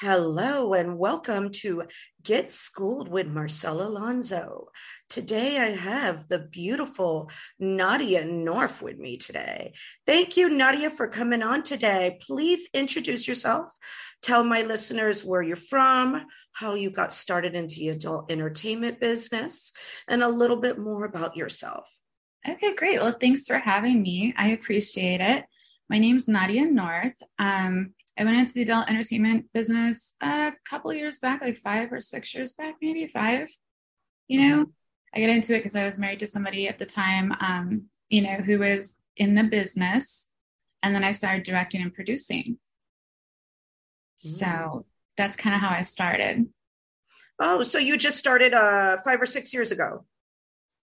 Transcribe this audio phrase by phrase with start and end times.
[0.00, 1.84] Hello and welcome to
[2.20, 4.66] Get Schooled with Marcela Alonso.
[5.08, 9.72] Today I have the beautiful Nadia North with me today.
[10.04, 12.18] Thank you, Nadia, for coming on today.
[12.20, 13.72] Please introduce yourself.
[14.20, 19.72] Tell my listeners where you're from, how you got started into the adult entertainment business,
[20.08, 21.88] and a little bit more about yourself.
[22.46, 22.98] Okay, great.
[22.98, 24.34] Well, thanks for having me.
[24.36, 25.44] I appreciate it.
[25.88, 27.14] My name's Nadia North.
[27.38, 32.00] Um, I went into the adult entertainment business a couple years back, like five or
[32.00, 33.48] six years back, maybe five.
[34.28, 34.66] You know,
[35.14, 38.22] I got into it because I was married to somebody at the time, um, you
[38.22, 40.30] know, who was in the business.
[40.82, 42.58] And then I started directing and producing.
[44.16, 44.84] So mm.
[45.16, 46.46] that's kind of how I started.
[47.40, 50.04] Oh, so you just started uh, five or six years ago?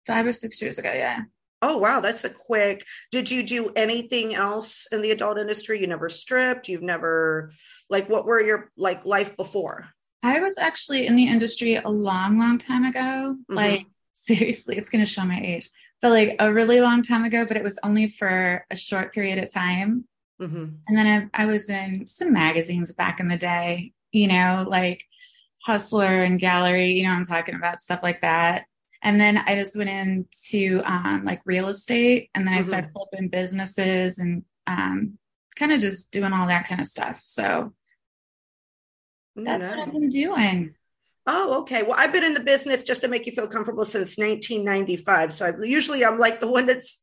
[0.07, 1.21] Five or six years ago, yeah.
[1.61, 2.85] Oh wow, that's a quick.
[3.11, 5.81] Did you do anything else in the adult industry?
[5.81, 6.69] You never stripped.
[6.69, 7.51] You've never
[7.89, 9.89] like what were your like life before?
[10.23, 12.99] I was actually in the industry a long, long time ago.
[12.99, 13.53] Mm-hmm.
[13.53, 15.69] Like seriously, it's going to show my age,
[16.01, 17.45] but like a really long time ago.
[17.45, 20.05] But it was only for a short period of time.
[20.41, 20.65] Mm-hmm.
[20.87, 23.93] And then I, I was in some magazines back in the day.
[24.11, 25.03] You know, like
[25.63, 26.91] Hustler and Gallery.
[26.91, 28.65] You know, I'm talking about stuff like that.
[29.01, 32.59] And then I just went into um, like real estate and then mm-hmm.
[32.59, 35.17] I started flipping businesses and um,
[35.55, 37.21] kind of just doing all that kind of stuff.
[37.23, 37.73] So
[39.35, 40.75] that's what I've been doing.
[41.25, 41.83] Oh, okay.
[41.83, 45.31] Well, I've been in the business just to make you feel comfortable since 1995.
[45.31, 47.01] So I, usually I'm like the one that's,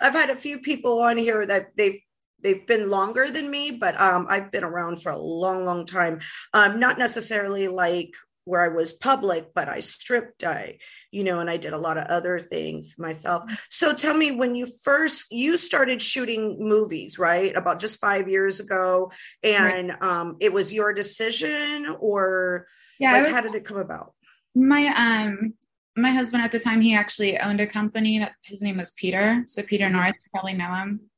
[0.00, 2.00] I've had a few people on here that they've
[2.42, 6.20] they've been longer than me, but um, I've been around for a long, long time.
[6.54, 8.14] Um, not necessarily like
[8.44, 10.78] where I was public, but I stripped, I,
[11.10, 13.44] you know, and I did a lot of other things myself.
[13.68, 17.54] So tell me when you first you started shooting movies, right?
[17.56, 19.12] About just 5 years ago
[19.42, 20.02] and right.
[20.02, 22.66] um it was your decision or
[22.98, 24.14] yeah, like, was, how did it come about?
[24.54, 25.54] My um
[25.96, 29.42] my husband at the time he actually owned a company that his name was Peter.
[29.46, 29.96] So Peter mm-hmm.
[29.96, 31.09] North, you probably know him.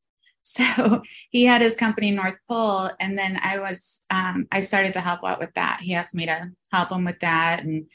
[0.42, 5.00] So he had his company North Pole, and then I was um, I started to
[5.00, 5.80] help out with that.
[5.80, 7.86] He asked me to help him with that, and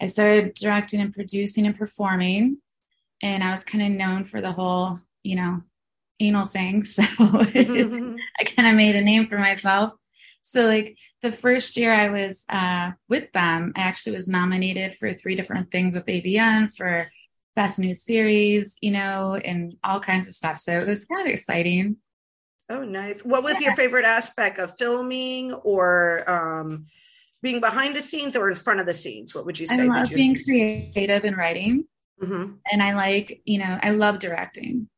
[0.00, 2.58] I started directing and producing and performing.
[3.22, 5.60] And I was kind of known for the whole, you know,
[6.18, 6.82] anal thing.
[6.92, 9.92] So I kind of made a name for myself.
[10.40, 15.12] So like the first year I was uh, with them, I actually was nominated for
[15.12, 17.08] three different things with AVN for
[17.54, 20.58] best new series, you know, and all kinds of stuff.
[20.58, 21.96] So it was kind of exciting.
[22.68, 23.24] Oh, nice.
[23.24, 23.68] What was yeah.
[23.68, 26.86] your favorite aspect of filming or um,
[27.42, 29.34] being behind the scenes or in front of the scenes?
[29.34, 29.82] What would you say?
[29.82, 31.84] I love being creative and writing.
[32.22, 32.52] Mm-hmm.
[32.70, 34.88] And I like, you know, I love directing,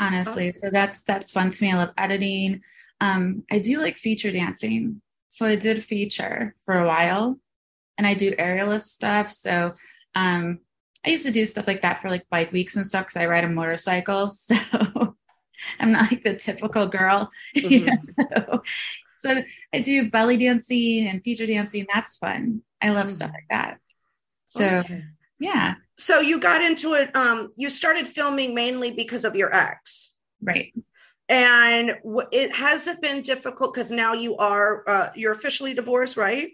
[0.00, 0.54] honestly.
[0.56, 0.60] Oh.
[0.64, 1.70] So that's, that's fun to me.
[1.70, 2.62] I love editing.
[3.00, 5.02] Um, I do like feature dancing.
[5.28, 7.38] So I did feature for a while
[7.98, 9.32] and I do aerialist stuff.
[9.32, 9.74] So,
[10.14, 10.60] um,
[11.06, 13.26] I used to do stuff like that for like bike weeks and stuff because I
[13.26, 14.32] ride a motorcycle.
[14.46, 15.16] So
[15.80, 17.30] I'm not like the typical girl.
[17.56, 18.04] Mm-hmm.
[18.04, 18.62] so,
[19.16, 19.42] so
[19.72, 21.86] I do belly dancing and feature dancing.
[21.92, 22.62] That's fun.
[22.82, 23.14] I love mm-hmm.
[23.14, 23.78] stuff like that.
[24.44, 25.04] So okay.
[25.38, 25.74] yeah.
[25.96, 27.14] So you got into it.
[27.16, 30.12] Um, you started filming mainly because of your ex,
[30.42, 30.74] right?
[31.28, 31.92] And
[32.30, 36.50] it has it been difficult because now you are uh, you're officially divorced, right?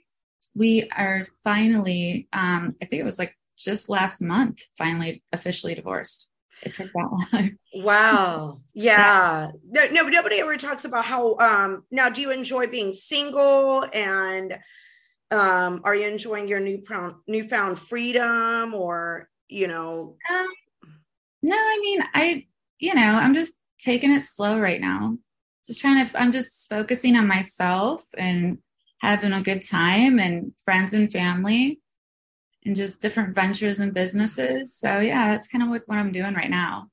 [0.55, 2.29] We are finally.
[2.33, 6.29] Um, I think it was like just last month finally officially divorced.
[6.63, 7.51] It took that long.
[7.75, 8.61] Wow.
[8.75, 8.99] Yeah.
[8.99, 9.51] yeah.
[9.69, 14.59] No, no, nobody ever talks about how um now do you enjoy being single and
[15.31, 20.47] um are you enjoying your new found newfound freedom or you know um,
[21.43, 22.47] no i mean i
[22.79, 25.17] you know i'm just taking it slow right now.
[25.67, 28.59] Just trying to, I'm just focusing on myself and
[29.01, 31.81] having a good time and friends and family
[32.65, 34.77] and just different ventures and businesses.
[34.77, 36.89] So yeah, that's kind of what, what I'm doing right now.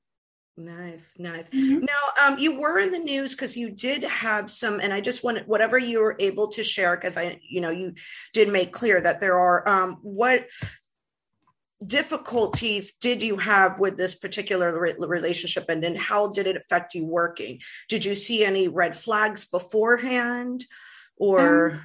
[0.56, 1.48] Nice, nice.
[1.48, 1.86] Mm-hmm.
[1.86, 5.24] Now, um, you were in the news because you did have some, and I just
[5.24, 7.94] wanted whatever you were able to share because I, you know, you
[8.34, 10.48] did make clear that there are um, what
[11.86, 16.94] difficulties did you have with this particular re- relationship, and then how did it affect
[16.94, 17.60] you working?
[17.88, 20.66] Did you see any red flags beforehand,
[21.16, 21.70] or?
[21.70, 21.80] Um,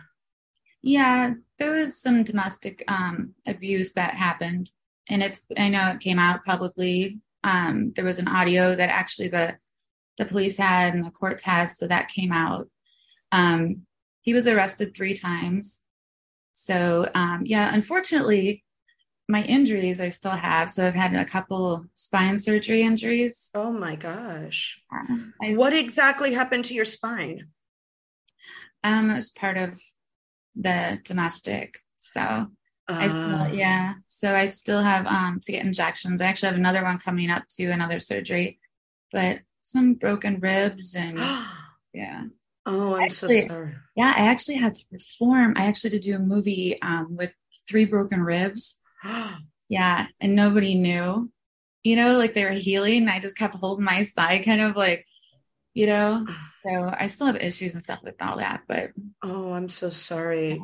[0.86, 4.72] yeah, there was some domestic um, abuse that happened,
[5.10, 9.30] and it's I know it came out publicly um, there was an audio that actually
[9.30, 9.56] the
[10.18, 12.68] the police had and the courts had, so that came out.
[13.32, 13.86] Um,
[14.22, 15.84] he was arrested three times.
[16.54, 18.64] So um, yeah, unfortunately,
[19.30, 20.72] my injuries I still have.
[20.72, 23.52] So I've had a couple spine surgery injuries.
[23.54, 24.82] Oh my gosh!
[24.92, 27.50] I, what exactly happened to your spine?
[28.84, 29.80] Um, it was part of
[30.56, 31.78] the domestic.
[31.96, 32.48] So
[32.88, 33.48] I still, ah.
[33.48, 33.94] yeah.
[34.08, 36.22] So I still have um to get injections.
[36.22, 38.60] I actually have another one coming up to another surgery,
[39.12, 41.20] but some broken ribs and
[41.94, 42.24] yeah.
[42.68, 43.74] Oh, I'm actually, so sorry.
[43.96, 45.54] Yeah, I actually had to perform.
[45.56, 47.32] I actually had to do a movie um with
[47.68, 48.80] three broken ribs.
[49.70, 51.32] yeah, and nobody knew.
[51.84, 53.08] You know, like they were healing.
[53.08, 55.06] I just kept holding my side, kind of like,
[55.76, 56.26] you know.
[56.66, 58.90] So I still have issues and stuff with all that, but
[59.22, 60.60] oh, I'm so sorry.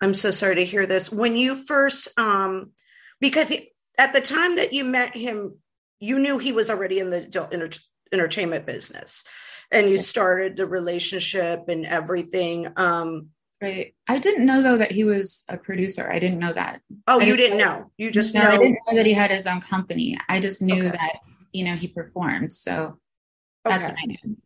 [0.00, 1.10] I'm so sorry to hear this.
[1.10, 2.70] When you first, um,
[3.20, 5.58] because he, at the time that you met him,
[5.98, 7.80] you knew he was already in the enter-
[8.12, 9.24] entertainment business,
[9.72, 12.68] and you started the relationship and everything.
[12.76, 13.94] Um, Right.
[14.08, 16.08] I didn't know though that he was a producer.
[16.10, 16.82] I didn't know that.
[17.06, 17.92] Oh, you didn't, didn't know.
[17.96, 18.48] You just no, know.
[18.48, 20.18] I didn't know that he had his own company.
[20.28, 20.90] I just knew okay.
[20.90, 21.18] that
[21.52, 22.52] you know he performed.
[22.52, 22.98] So
[23.64, 23.92] that's okay.
[23.92, 24.36] what I knew.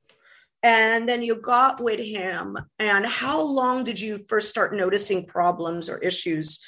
[0.63, 5.89] And then you got with him and how long did you first start noticing problems
[5.89, 6.59] or issues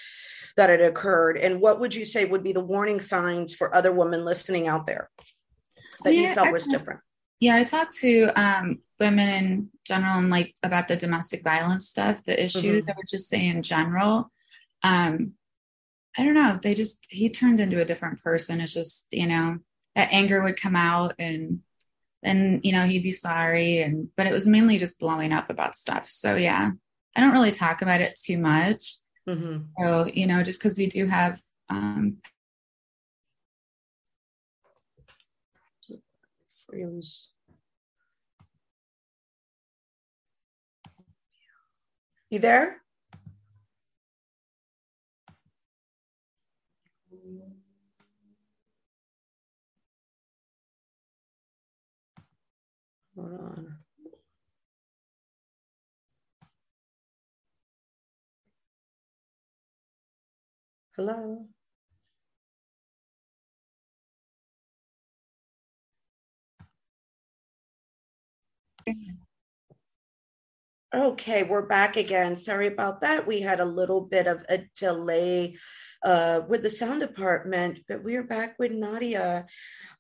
[0.56, 1.36] that had occurred?
[1.36, 4.86] And what would you say would be the warning signs for other women listening out
[4.86, 5.10] there
[6.04, 7.00] that you felt was different?
[7.40, 12.24] Yeah i talked to um, women in general and like about the domestic violence stuff
[12.24, 12.90] the issues mm-hmm.
[12.90, 14.30] i would just say in general.
[14.82, 15.34] Um,
[16.16, 16.58] i don't know.
[16.62, 18.60] They just he turned into a different person.
[18.60, 19.58] It's just you know
[19.94, 21.60] that anger would come out and
[22.23, 25.75] and you know he'd be sorry and but it was mainly just blowing up about
[25.76, 26.06] stuff.
[26.06, 26.70] So yeah
[27.17, 28.97] i don't really talk about it too much.
[29.29, 29.65] Mm-hmm.
[29.79, 32.17] so you know just because we do have um
[42.31, 42.82] you there
[53.19, 53.79] Hold on.
[60.97, 61.49] Hello.
[70.94, 72.37] Okay, we're back again.
[72.37, 73.26] Sorry about that.
[73.26, 75.56] We had a little bit of a delay
[76.05, 79.47] uh, with the sound department, but we're back with Nadia.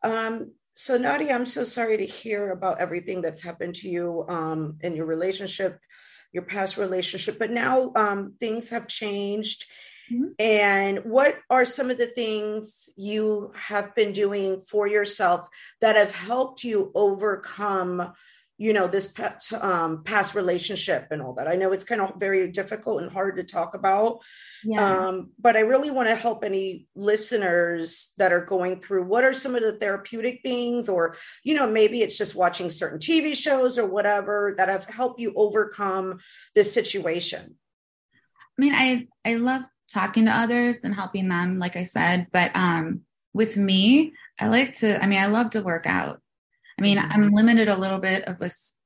[0.02, 4.78] Um, so Nadia, I'm so sorry to hear about everything that's happened to you um,
[4.80, 5.80] in your relationship,
[6.32, 7.36] your past relationship.
[7.36, 9.64] But now um, things have changed.
[10.08, 10.26] Mm-hmm.
[10.38, 15.48] And what are some of the things you have been doing for yourself
[15.80, 18.12] that have helped you overcome
[18.58, 21.48] you know this past, um, past relationship and all that.
[21.48, 24.20] I know it's kind of very difficult and hard to talk about
[24.64, 25.08] yeah.
[25.08, 29.32] um, but i really want to help any listeners that are going through what are
[29.32, 33.78] some of the therapeutic things or you know maybe it's just watching certain tv shows
[33.78, 36.18] or whatever that have helped you overcome
[36.54, 37.56] this situation.
[38.58, 39.62] I mean i i love
[39.92, 44.74] talking to others and helping them like i said but um with me i like
[44.78, 46.20] to i mean i love to work out
[46.78, 47.12] I mean, mm-hmm.
[47.12, 48.38] I'm limited a little bit of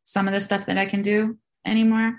[0.03, 2.19] some of the stuff that I can do anymore.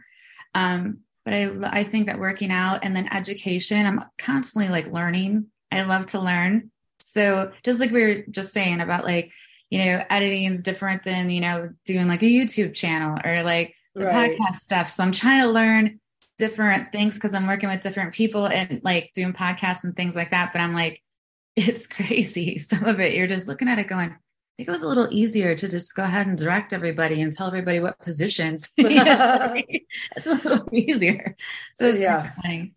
[0.53, 5.47] Um, but I, I think that working out and then education, I'm constantly like learning.
[5.71, 6.71] I love to learn.
[6.99, 9.31] So just like we were just saying about like,
[9.69, 13.73] you know, editing is different than, you know, doing like a YouTube channel or like
[13.95, 14.37] the right.
[14.37, 14.89] podcast stuff.
[14.89, 15.99] So I'm trying to learn
[16.37, 20.31] different things because I'm working with different people and like doing podcasts and things like
[20.31, 20.51] that.
[20.51, 21.01] But I'm like,
[21.55, 22.57] it's crazy.
[22.57, 24.15] Some of it, you're just looking at it going,
[24.57, 27.47] think it was a little easier to just go ahead and direct everybody and tell
[27.47, 28.69] everybody what positions.
[28.77, 31.35] it's a little easier.
[31.75, 32.31] So it's yeah.
[32.43, 32.67] Kind of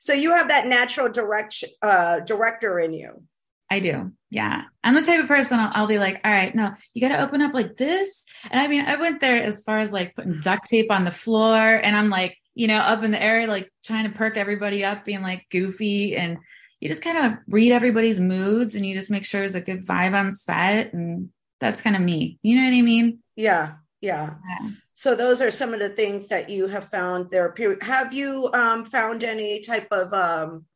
[0.00, 3.22] So you have that natural direction uh, director in you.
[3.70, 4.12] I do.
[4.30, 4.62] Yeah.
[4.84, 7.24] I'm the type of person I'll, I'll be like, all right, no, you got to
[7.24, 8.24] open up like this.
[8.48, 11.10] And I mean, I went there as far as like putting duct tape on the
[11.10, 14.84] floor and I'm like, you know, up in the air, like trying to perk everybody
[14.84, 16.16] up, being like goofy.
[16.16, 16.38] And
[16.80, 19.84] you just kind of read everybody's moods and you just make sure there's a good
[19.84, 20.92] vibe on set.
[20.92, 21.30] And
[21.60, 22.38] that's kind of me.
[22.42, 23.20] You know what I mean?
[23.34, 23.74] Yeah.
[24.00, 24.34] Yeah.
[24.48, 24.70] yeah.
[24.92, 27.54] So those are some of the things that you have found there.
[27.82, 30.66] Have you um, found any type of um,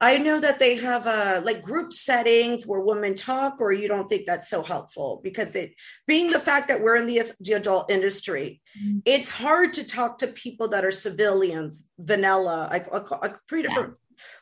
[0.00, 4.08] I know that they have a like group settings where women talk, or you don't
[4.08, 5.74] think that's so helpful because it
[6.06, 9.00] being the fact that we're in the, the adult industry, mm-hmm.
[9.04, 13.94] it's hard to talk to people that are civilians, vanilla, like, like three different.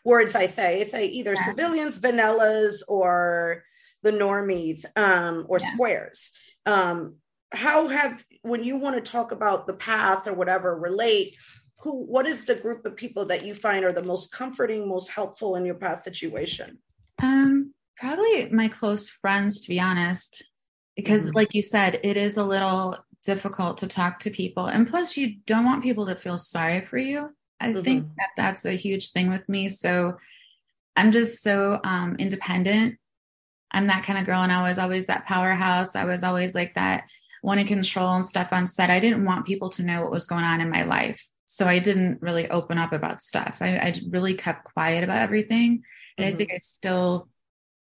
[0.05, 0.81] Words I say.
[0.81, 1.45] I say either yeah.
[1.47, 3.65] civilians, vanillas, or
[4.03, 5.67] the normies um, or yeah.
[5.73, 6.31] squares.
[6.65, 7.17] Um,
[7.53, 11.37] how have when you want to talk about the past or whatever relate
[11.79, 15.11] who what is the group of people that you find are the most comforting most
[15.11, 16.79] helpful in your past situation
[17.23, 20.45] um probably my close friends to be honest
[20.97, 21.37] because mm-hmm.
[21.37, 25.37] like you said it is a little difficult to talk to people and plus you
[25.47, 27.83] don't want people to feel sorry for you i mm-hmm.
[27.83, 30.17] think that that's a huge thing with me so
[30.97, 32.97] i'm just so um independent
[33.73, 36.75] i'm that kind of girl and i was always that powerhouse i was always like
[36.75, 37.05] that
[37.43, 40.27] want to control and stuff on set i didn't want people to know what was
[40.27, 43.59] going on in my life so I didn't really open up about stuff.
[43.61, 45.85] I, I really kept quiet about everything.
[46.19, 46.35] And mm-hmm.
[46.35, 47.29] I think I still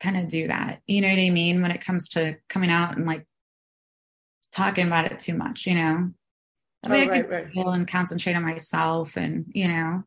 [0.00, 0.82] kind of do that.
[0.86, 1.62] You know what I mean?
[1.62, 3.26] When it comes to coming out and like
[4.52, 6.10] talking about it too much, you know?
[6.82, 7.74] I mean, oh, right, I can right.
[7.74, 10.04] and concentrate on myself and, you know.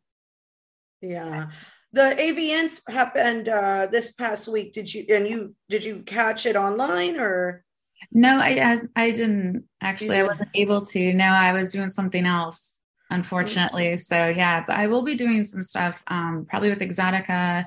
[1.01, 1.47] Yeah.
[1.93, 4.71] The AVNs happened uh this past week.
[4.71, 7.65] Did you and you did you catch it online or
[8.11, 10.17] no, I I didn't actually.
[10.17, 11.13] I wasn't able to.
[11.13, 12.79] No, I was doing something else
[13.11, 13.97] unfortunately.
[13.97, 17.65] So yeah, but I will be doing some stuff um, probably with Exxxotica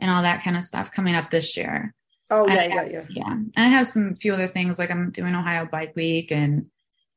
[0.00, 1.94] and all that kind of stuff coming up this year.
[2.30, 3.04] Oh yeah, yeah, yeah.
[3.08, 3.32] Yeah.
[3.32, 6.66] And I have some few other things like I'm doing Ohio Bike Week and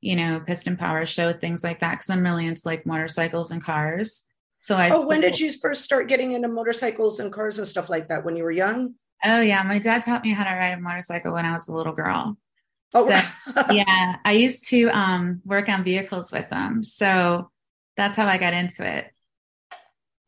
[0.01, 1.96] you know, Piston Power Show, things like that.
[1.96, 4.25] Cause I'm really into like motorcycles and cars.
[4.60, 7.89] So I Oh, when did you first start getting into motorcycles and cars and stuff
[7.89, 8.24] like that?
[8.24, 8.96] When you were young?
[9.24, 9.63] Oh yeah.
[9.63, 12.38] My dad taught me how to ride a motorcycle when I was a little girl.
[12.94, 14.15] Oh so, yeah.
[14.24, 16.84] I used to um work on vehicles with them.
[16.84, 17.51] So
[17.98, 19.12] that's how I got into it.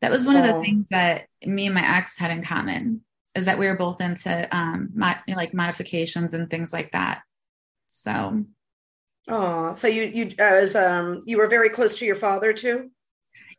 [0.02, 0.40] That was one oh.
[0.40, 3.02] of the things that me and my ex had in common
[3.34, 7.22] is that we were both into um mod, like modifications and things like that.
[7.86, 8.44] So
[9.28, 12.90] Oh, so you you as um you were very close to your father too?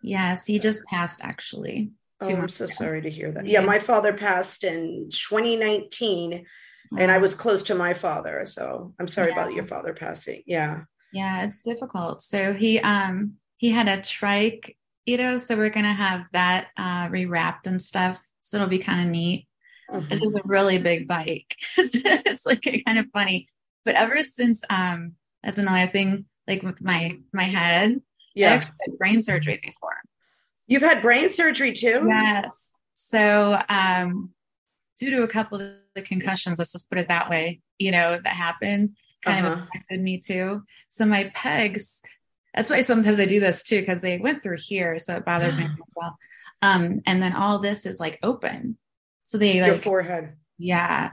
[0.01, 1.91] Yes, he just passed actually.
[2.21, 2.73] Oh, I'm so ago.
[2.73, 3.45] sorry to hear that.
[3.45, 6.45] Yeah, my father passed in 2019
[6.93, 6.97] oh.
[6.97, 9.33] and I was close to my father, so I'm sorry yeah.
[9.33, 10.43] about your father passing.
[10.45, 10.81] Yeah.
[11.11, 12.21] Yeah, it's difficult.
[12.21, 16.67] So he um he had a trike, you know, so we're going to have that
[16.75, 18.21] uh, rewrapped and stuff.
[18.41, 19.47] So it'll be kind of neat.
[19.89, 20.11] Mm-hmm.
[20.11, 21.55] It's just a really big bike.
[21.77, 23.47] it's like kind of funny.
[23.85, 28.01] But ever since, um, that's another thing, like with my, my head,
[28.35, 28.51] yeah.
[28.51, 29.97] I actually had brain surgery before.
[30.67, 32.05] You've had brain surgery too?
[32.07, 32.71] Yes.
[32.93, 34.31] So, um,
[34.97, 38.19] due to a couple of the concussions, let's just put it that way, you know,
[38.23, 39.55] that happened kind uh-huh.
[39.55, 40.63] of affected me too.
[40.89, 42.01] So my pegs
[42.53, 44.97] that's why sometimes I do this too, because they went through here.
[44.99, 46.17] So it bothers me as well.
[46.61, 48.77] Um, and then all this is like open.
[49.23, 50.35] So they like your forehead.
[50.57, 51.11] Yeah.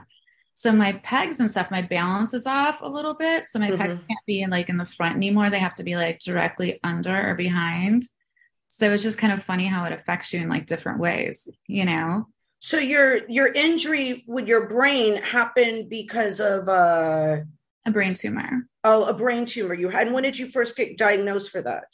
[0.53, 3.45] So my pegs and stuff, my balance is off a little bit.
[3.45, 3.77] So my mm-hmm.
[3.77, 5.49] pegs can't be in like in the front anymore.
[5.49, 8.03] They have to be like directly under or behind.
[8.67, 11.85] So it's just kind of funny how it affects you in like different ways, you
[11.85, 12.27] know?
[12.59, 17.37] So your your injury with your brain happened because of uh
[17.85, 18.67] a brain tumor.
[18.83, 20.07] Oh, a brain tumor you had.
[20.07, 21.85] And when did you first get diagnosed for that?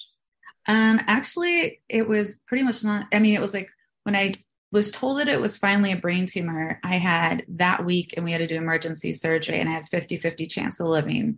[0.68, 3.08] Um, actually, it was pretty much not.
[3.14, 3.70] I mean, it was like
[4.04, 4.34] when I
[4.72, 8.32] was told that it was finally a brain tumor, I had that week and we
[8.32, 11.38] had to do emergency surgery and I had 50 50 chance of living.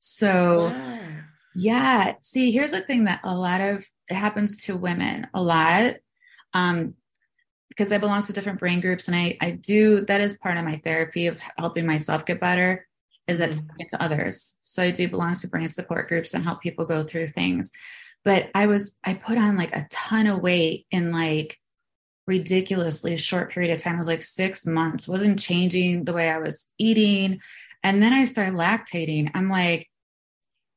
[0.00, 0.98] So, wow.
[1.56, 2.14] yeah.
[2.22, 5.96] See, here's the thing that a lot of it happens to women a lot.
[6.54, 6.94] Um,
[7.68, 10.64] because I belong to different brain groups and I, I do that is part of
[10.64, 12.88] my therapy of helping myself get better
[13.28, 13.86] is that mm-hmm.
[13.90, 14.56] to others.
[14.62, 17.70] So I do belong to brain support groups and help people go through things.
[18.24, 21.58] But I was, I put on like a ton of weight in like
[22.28, 23.94] ridiculously short period of time.
[23.94, 27.40] It was like six months, wasn't changing the way I was eating.
[27.82, 29.30] And then I started lactating.
[29.34, 29.88] I'm like,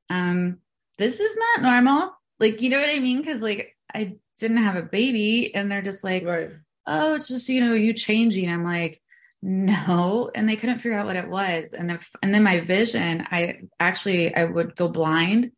[0.10, 0.60] um,
[0.98, 2.14] this is not normal.
[2.40, 3.24] Like, you know what I mean?
[3.24, 6.52] Cause like I didn't have a baby and they're just like, right.
[6.88, 8.50] oh, it's just, you know, you changing.
[8.50, 9.02] I'm like,
[9.44, 13.26] no and they couldn't figure out what it was and then and then my vision
[13.32, 15.52] i actually i would go blind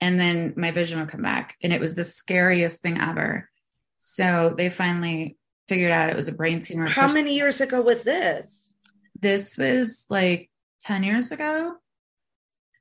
[0.00, 3.50] and then my vision would come back and it was the scariest thing ever
[4.08, 5.36] so they finally
[5.66, 6.86] figured out it was a brain tumor.
[6.86, 8.68] How many years ago was this?
[9.18, 10.48] This was like
[10.82, 11.74] 10 years ago.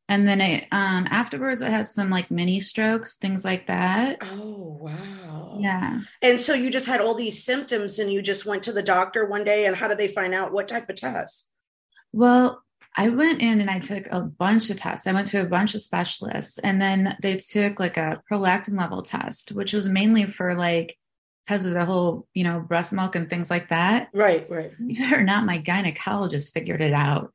[0.07, 4.19] And then it, um, afterwards, I had some like mini strokes, things like that.
[4.21, 5.57] Oh, wow.
[5.59, 6.01] Yeah.
[6.21, 9.25] And so you just had all these symptoms and you just went to the doctor
[9.25, 9.65] one day.
[9.65, 11.49] And how did they find out what type of test?
[12.13, 12.61] Well,
[12.95, 15.07] I went in and I took a bunch of tests.
[15.07, 19.01] I went to a bunch of specialists and then they took like a prolactin level
[19.01, 20.95] test, which was mainly for like
[21.45, 24.09] because of the whole, you know, breast milk and things like that.
[24.13, 24.71] Right, right.
[25.11, 27.31] Or not, my gynecologist figured it out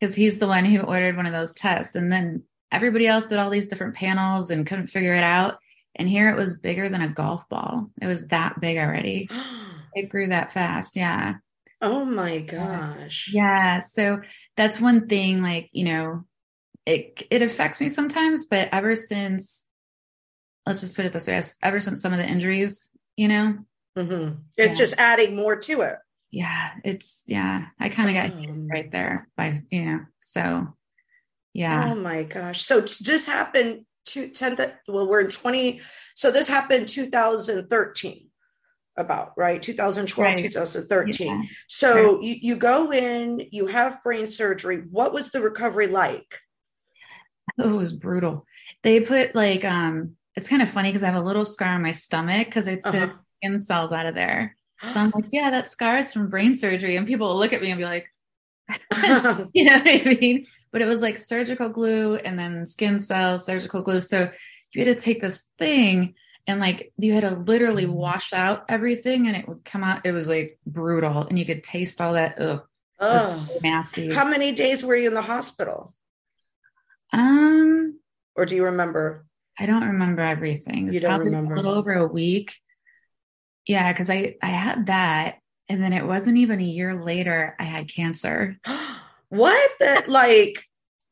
[0.00, 1.94] because he's the one who ordered one of those tests.
[1.94, 5.58] And then everybody else did all these different panels and couldn't figure it out.
[5.94, 7.90] And here it was bigger than a golf ball.
[8.00, 9.28] It was that big already.
[9.96, 10.96] It grew that fast.
[10.96, 11.34] Yeah.
[11.80, 13.30] Oh my gosh.
[13.32, 13.78] Yeah.
[13.78, 14.22] So
[14.56, 16.24] that's one thing, like, you know,
[16.84, 19.68] it it affects me sometimes, but ever since
[20.66, 23.58] let's just put it this way, ever since some of the injuries, you know,
[23.96, 24.34] mm-hmm.
[24.56, 24.74] it's yeah.
[24.74, 25.96] just adding more to it.
[26.30, 27.66] Yeah, it's yeah.
[27.78, 30.00] I kind of got um, right there by you know.
[30.20, 30.74] So
[31.52, 31.92] yeah.
[31.92, 32.62] Oh my gosh.
[32.62, 34.56] So this happened to 10
[34.88, 35.80] well we're in 20
[36.14, 38.28] so this happened 2013
[38.96, 40.38] about right 2012 right.
[40.38, 41.42] 2013 yeah.
[41.68, 46.38] so you, you go in you have brain surgery what was the recovery like
[47.58, 48.46] oh, it was brutal
[48.82, 51.82] they put like um it's kind of funny because i have a little scar on
[51.82, 53.12] my stomach because i took uh-huh.
[53.38, 54.56] skin cells out of there.
[54.82, 57.62] So i'm like yeah that scar is from brain surgery and people will look at
[57.62, 58.08] me and be like
[59.52, 60.46] you know what i mean?
[60.72, 64.00] But it was like surgical glue and then skin cells surgical glue.
[64.00, 64.30] So
[64.72, 66.14] you had to take this thing
[66.46, 67.94] and like you had to literally mm-hmm.
[67.94, 71.62] wash out everything and it would come out it was like brutal and you could
[71.62, 72.62] taste all that ugh,
[73.00, 74.12] oh nasty.
[74.12, 75.94] How many days were you in the hospital?
[77.12, 78.00] Um
[78.34, 79.24] or do you remember
[79.58, 82.54] i don't remember everything it's you don't remember a little over a week
[83.66, 85.36] yeah because i i had that
[85.68, 88.56] and then it wasn't even a year later i had cancer
[89.28, 90.64] what that like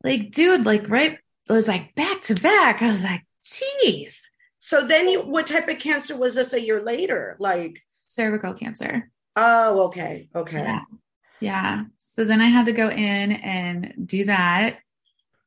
[0.04, 1.18] like dude like right
[1.48, 4.18] it was like back to back i was like jeez
[4.64, 7.36] so then you what type of cancer was this a year later?
[7.40, 9.10] Like cervical cancer.
[9.34, 10.28] Oh, okay.
[10.34, 10.62] Okay.
[10.62, 10.80] Yeah.
[11.40, 11.84] yeah.
[11.98, 14.78] So then I had to go in and do that.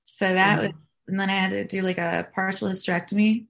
[0.03, 0.67] So that mm-hmm.
[0.67, 0.75] was
[1.07, 3.45] and then I had to do like a partial hysterectomy.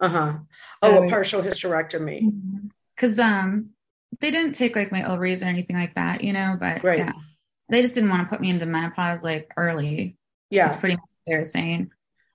[0.00, 0.34] Uh-huh.
[0.82, 2.70] Oh, so, a partial hysterectomy.
[2.96, 3.70] Cause um
[4.20, 6.98] they didn't take like my ovaries or anything like that, you know, but right.
[6.98, 7.12] yeah.
[7.68, 10.16] They just didn't want to put me into menopause like early.
[10.50, 10.68] Yeah.
[10.68, 11.90] That's pretty much what they were saying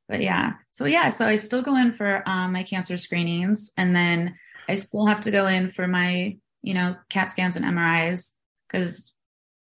[0.07, 3.95] but yeah so yeah so i still go in for um, my cancer screenings and
[3.95, 4.35] then
[4.67, 8.35] i still have to go in for my you know cat scans and mris
[8.67, 9.13] because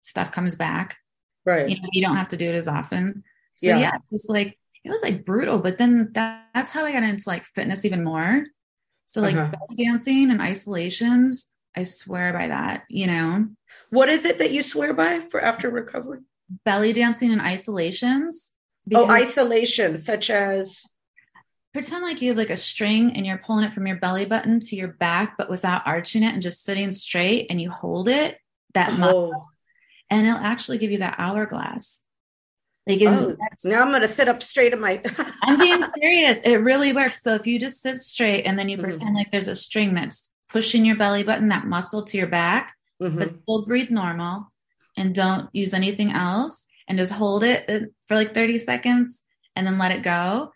[0.02, 0.96] stuff comes back
[1.44, 3.22] right you know you don't have to do it as often
[3.54, 6.92] so yeah, yeah just like it was like brutal but then that, that's how i
[6.92, 8.44] got into like fitness even more
[9.06, 9.50] so like uh-huh.
[9.50, 13.46] belly dancing and isolations i swear by that you know
[13.90, 16.20] what is it that you swear by for after recovery
[16.64, 18.52] belly dancing and isolations
[18.94, 20.84] oh, isolation, such as
[21.72, 24.60] pretend like you have like a string and you're pulling it from your belly button
[24.60, 28.38] to your back, but without arching it and just sitting straight, and you hold it
[28.74, 28.96] that oh.
[28.96, 29.48] muscle,
[30.10, 32.04] and it'll actually give you that hourglass.
[32.88, 35.02] Like oh, now I'm gonna sit up straight in my.
[35.42, 36.40] I'm being serious.
[36.40, 37.22] It really works.
[37.22, 38.86] So if you just sit straight and then you mm-hmm.
[38.86, 42.74] pretend like there's a string that's pushing your belly button, that muscle to your back,
[43.00, 43.18] mm-hmm.
[43.18, 44.50] but still breathe normal
[44.96, 49.22] and don't use anything else and just hold it uh, for like 30 seconds
[49.54, 50.50] and then let it go,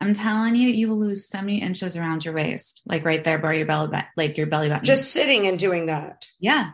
[0.00, 3.54] I'm telling you, you will lose 70 inches around your waist, like right there by
[3.54, 4.84] your belly button, like your belly button.
[4.84, 6.26] Just sitting and doing that.
[6.38, 6.70] Yeah.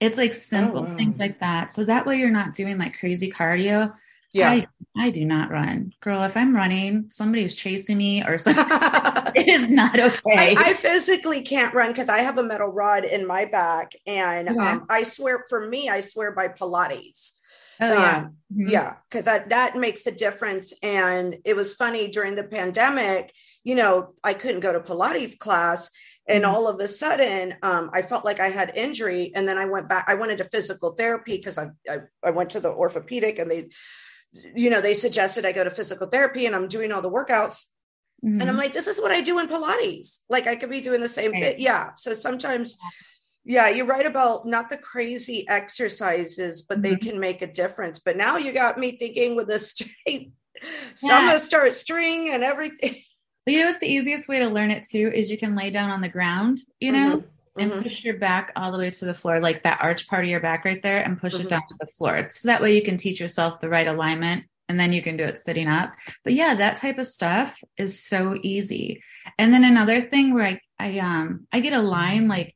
[0.00, 0.96] It's like simple oh, wow.
[0.96, 1.70] things like that.
[1.70, 3.94] So that way you're not doing like crazy cardio.
[4.32, 4.50] Yeah.
[4.50, 5.92] I, I do not run.
[6.00, 8.64] Girl, if I'm running, somebody's chasing me or something.
[9.34, 10.54] it is not okay.
[10.54, 13.92] I, I physically can't run because I have a metal rod in my back.
[14.06, 14.72] And yeah.
[14.72, 17.32] um, I swear, for me, I swear by Pilates.
[17.80, 18.16] Oh, yeah.
[18.16, 18.68] Um, mm-hmm.
[18.70, 18.94] Yeah.
[19.10, 20.72] Cause that, that makes a difference.
[20.82, 23.34] And it was funny during the pandemic,
[23.64, 25.90] you know, I couldn't go to Pilates class.
[26.26, 26.54] And mm-hmm.
[26.54, 29.32] all of a sudden, um, I felt like I had injury.
[29.34, 32.50] And then I went back, I went into physical therapy because I, I, I went
[32.50, 33.68] to the orthopedic and they,
[34.54, 37.64] you know, they suggested I go to physical therapy and I'm doing all the workouts.
[38.24, 38.40] Mm-hmm.
[38.40, 38.58] And I'm mm-hmm.
[38.58, 40.18] like, this is what I do in Pilates.
[40.28, 41.42] Like I could be doing the same right.
[41.42, 41.56] thing.
[41.58, 41.90] Yeah.
[41.96, 42.78] So sometimes
[43.46, 47.10] yeah, you're right about not the crazy exercises, but they mm-hmm.
[47.10, 48.00] can make a difference.
[48.00, 50.32] But now you got me thinking with a straight,
[50.96, 51.16] so yeah.
[51.16, 52.96] I'm gonna start string and everything.
[53.44, 55.70] But you know what's the easiest way to learn it too is you can lay
[55.70, 57.28] down on the ground, you know, mm-hmm.
[57.58, 57.82] And mm-hmm.
[57.82, 60.40] push your back all the way to the floor, like that arch part of your
[60.40, 61.46] back right there, and push mm-hmm.
[61.46, 62.28] it down to the floor.
[62.30, 65.24] So that way you can teach yourself the right alignment and then you can do
[65.24, 65.94] it sitting up.
[66.24, 69.02] But yeah, that type of stuff is so easy.
[69.38, 72.54] And then another thing where I I um I get a line like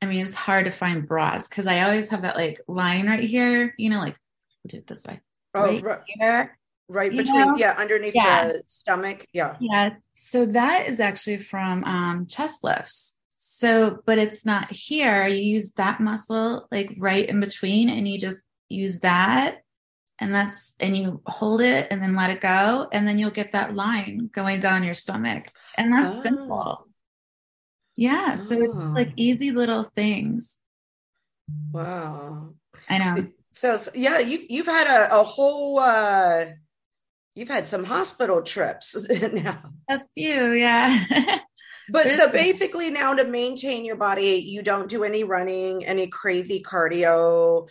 [0.00, 3.22] I mean, it's hard to find bras because I always have that like line right
[3.22, 4.16] here, you know, like
[4.62, 5.20] we'll do it this way.
[5.54, 6.58] Oh, right, right, here.
[6.88, 7.56] right between, know?
[7.56, 8.48] yeah, underneath Yeah.
[8.48, 9.26] the stomach.
[9.32, 9.56] Yeah.
[9.60, 9.94] Yeah.
[10.14, 13.16] So that is actually from um, chest lifts.
[13.44, 15.26] So, but it's not here.
[15.26, 19.64] You use that muscle like right in between and you just use that.
[20.20, 22.88] And that's, and you hold it and then let it go.
[22.92, 25.50] And then you'll get that line going down your stomach.
[25.76, 26.22] And that's Oh.
[26.22, 26.88] simple.
[27.96, 28.36] Yeah.
[28.36, 28.92] So it's Oh.
[28.94, 30.58] like easy little things.
[31.72, 32.54] Wow.
[32.88, 33.26] I know.
[33.50, 36.44] So so, yeah, you've you've had a, a whole uh
[37.34, 38.96] you've had some hospital trips
[39.32, 39.72] now.
[39.88, 40.52] A few.
[40.52, 41.38] Yeah.
[41.88, 46.62] But so basically now to maintain your body, you don't do any running, any crazy
[46.62, 47.68] cardio.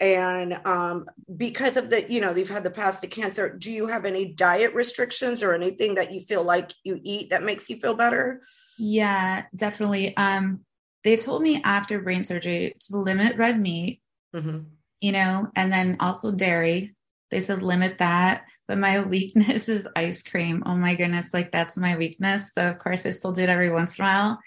[0.00, 3.86] And um because of the, you know, you've had the past of cancer, do you
[3.86, 7.76] have any diet restrictions or anything that you feel like you eat that makes you
[7.76, 8.42] feel better?
[8.78, 10.16] yeah, definitely.
[10.16, 10.60] Um,
[11.04, 14.00] they told me after brain surgery to limit red meat
[14.34, 14.64] Mhm.
[15.00, 16.94] you know, and then also dairy.
[17.30, 18.44] They said limit that.
[18.72, 20.62] But my weakness is ice cream.
[20.64, 22.54] Oh my goodness, like that's my weakness.
[22.54, 24.38] So of course I still do it every once in a while.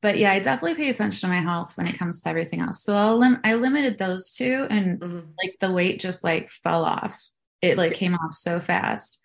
[0.00, 2.82] But yeah, I definitely pay attention to my health when it comes to everything else.
[2.82, 5.26] So I'll lim- I limited those two and Mhm.
[5.40, 7.22] like the weight just like fell off.
[7.60, 9.20] It like came off so fast.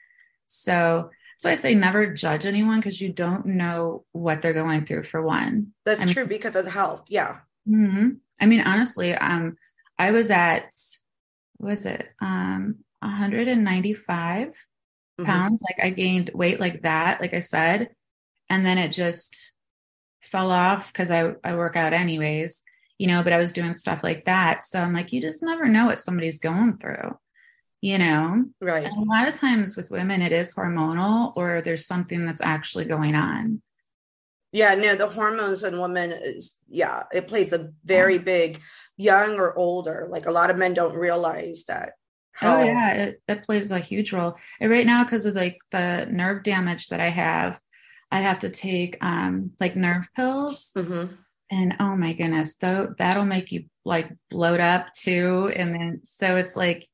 [0.45, 4.86] So that's why I say never judge anyone because you don't know what they're going
[4.86, 5.73] through for one.
[5.84, 7.08] That's I mean- true because of health.
[7.10, 7.38] Yeah.
[7.65, 9.58] hmm I mean, honestly, um,
[9.97, 10.71] I was at
[11.56, 14.55] what was it um 195
[15.19, 15.25] Mhm.
[15.25, 15.63] pounds.
[15.67, 17.89] Like I gained weight like that, like I said,
[18.49, 19.53] and then it just
[20.21, 22.63] fell off because I I work out anyways,
[22.97, 23.23] you know.
[23.23, 25.99] But I was doing stuff like that, so I'm like, you just never know what
[25.99, 27.17] somebody's going through,
[27.81, 28.45] you know.
[28.62, 28.86] Right.
[28.86, 32.86] And a lot of times with women, it is hormonal or there's something that's actually
[32.86, 33.62] going on.
[34.53, 38.62] Yeah, no, the hormones in women is yeah, it plays a very big
[38.97, 40.07] young or older.
[40.10, 41.93] Like a lot of men don't realize that.
[42.41, 44.38] Oh yeah, it, it plays a huge role.
[44.60, 47.60] And right now, because of like the nerve damage that I have,
[48.12, 51.17] I have to take um like nerve pills, Mhm.
[51.52, 55.52] and oh my goodness, though that'll make you like bloat up too.
[55.56, 56.86] And then so it's like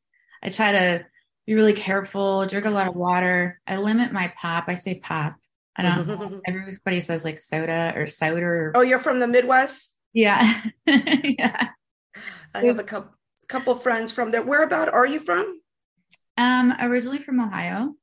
[0.42, 1.06] I try to
[1.46, 3.60] be really careful, drink a lot of water.
[3.68, 4.66] I limit my pop.
[4.68, 5.36] I say pop.
[5.76, 6.42] I don't.
[6.48, 8.42] Everybody says like soda or soda.
[8.46, 9.92] Or, oh, you're from the Midwest?
[10.14, 11.70] yeah, yeah.
[12.54, 13.12] I have a couple
[13.48, 14.44] couple friends from there.
[14.44, 15.60] Where about are you from?
[16.38, 17.94] Um, originally from Ohio,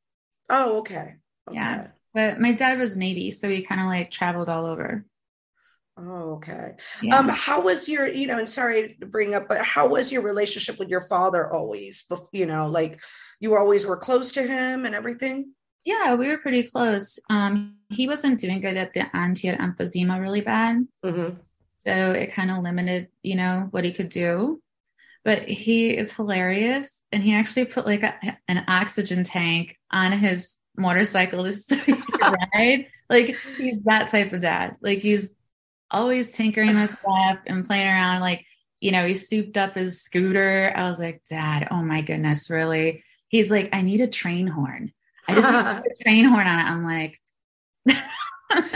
[0.48, 1.14] Oh, okay.
[1.48, 1.54] okay.
[1.56, 1.88] Yeah.
[2.14, 5.04] but my dad was Navy, so he kind of like traveled all over.
[5.96, 6.74] Oh, okay.
[7.02, 7.18] Yeah.
[7.18, 10.22] Um, how was your, you know, and sorry to bring up, but how was your
[10.22, 12.04] relationship with your father always?
[12.32, 13.00] You know, like
[13.38, 15.52] you always were close to him and everything?
[15.84, 17.18] Yeah, we were pretty close.
[17.28, 19.38] Um, he wasn't doing good at the end.
[19.38, 20.86] He had emphysema really bad.
[21.04, 21.30] hmm
[21.78, 24.62] So it kind of limited, you know, what he could do.
[25.24, 27.02] But he is hilarious.
[27.12, 31.92] And he actually put like a, an oxygen tank on his motorcycle just so he
[31.92, 32.20] could
[32.54, 32.86] ride.
[33.08, 34.76] Like he's that type of dad.
[34.80, 35.34] Like he's
[35.90, 38.20] always tinkering with stuff and playing around.
[38.20, 38.44] Like,
[38.80, 40.72] you know, he souped up his scooter.
[40.74, 43.04] I was like, Dad, oh my goodness, really?
[43.28, 44.92] He's like, I need a train horn.
[45.28, 46.62] I just need a train horn on it.
[46.62, 47.20] I'm like,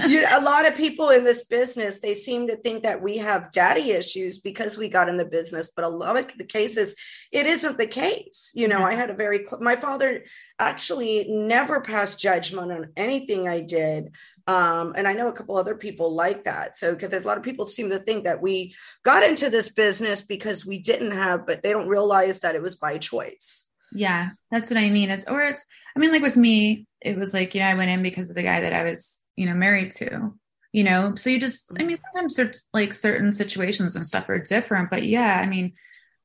[0.08, 3.18] you know, a lot of people in this business they seem to think that we
[3.18, 6.94] have daddy issues because we got in the business but a lot of the cases
[7.32, 8.86] it isn't the case you know Yeah.
[8.86, 10.24] i had a very cl- my father
[10.58, 14.12] actually never passed judgment on anything i did
[14.46, 17.42] um, and i know a couple other people like that so because a lot of
[17.42, 21.62] people seem to think that we got into this business because we didn't have but
[21.62, 25.08] they don't realize that it was by choice Yeah, that's what I mean.
[25.10, 27.90] It's or it's I mean, like with me, it was like, you know, I went
[27.94, 30.34] in because of the guy that I was, you know, married to.
[30.72, 34.40] You know, so you just I mean, sometimes cert- like certain situations and stuff are
[34.40, 35.74] different, but yeah, I mean,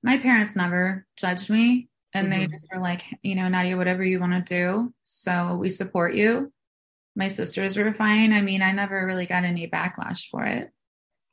[0.02, 2.52] my parents never judged me and they Mhm.
[2.52, 4.94] just were like, you know, Nadia, whatever you want to do.
[5.04, 6.52] So we support you.
[7.16, 8.34] My sisters were fine.
[8.34, 10.72] I mean, I never really got any backlash for it.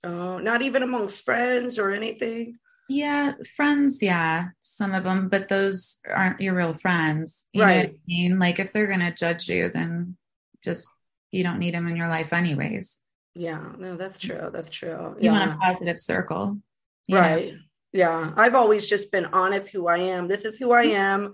[0.05, 2.59] oh not even amongst friends or anything
[2.89, 7.49] Yeah, friends, yeah, some of them, but those aren't your real friends.
[7.53, 7.91] You know what Right.
[7.91, 8.39] I mean?
[8.39, 10.17] Like if they're gonna judge you, then
[10.63, 10.89] just
[11.37, 13.01] you don't need them in your life anyways.
[13.35, 16.59] yeah no that's true that's true You yeah want a positive circle.
[17.07, 17.21] you know?
[17.21, 17.53] Right.
[17.93, 18.33] Yeah.
[18.37, 20.29] I've always just been honest who I am.
[20.29, 21.33] This is who I am.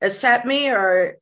[0.00, 1.16] Accept me or